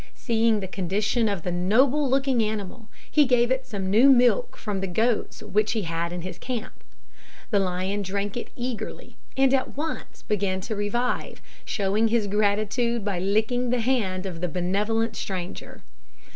Seeing 0.15 0.61
the 0.61 0.67
condition 0.67 1.29
of 1.29 1.43
the 1.43 1.51
noble 1.51 2.09
looking 2.09 2.41
animal, 2.41 2.87
he 3.11 3.23
gave 3.23 3.51
it 3.51 3.67
some 3.67 3.91
new 3.91 4.09
milk 4.09 4.57
from 4.57 4.81
the 4.81 4.87
goats 4.87 5.43
which 5.43 5.73
he 5.73 5.83
had 5.83 6.11
in 6.11 6.23
his 6.23 6.39
camp. 6.39 6.73
The 7.51 7.59
lion 7.59 8.01
drank 8.01 8.35
it 8.35 8.49
eagerly, 8.55 9.17
and 9.37 9.53
at 9.53 9.77
once 9.77 10.23
began 10.23 10.59
to 10.61 10.75
revive, 10.75 11.39
showing 11.65 12.07
his 12.07 12.25
gratitude 12.25 13.05
by 13.05 13.19
licking 13.19 13.69
the 13.69 13.81
hand 13.81 14.25
of 14.25 14.41
the 14.41 14.47
benevolent 14.49 15.15
stranger. 15.15 15.83